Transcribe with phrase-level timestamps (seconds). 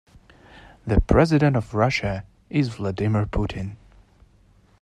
[0.83, 3.75] The president of Russia is Vladimir Putin.